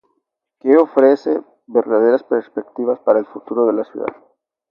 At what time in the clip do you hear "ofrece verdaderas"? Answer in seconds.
0.77-2.23